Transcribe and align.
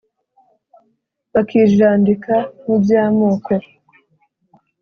bakijandika 1.33 2.35
muby’amoko 2.63 3.53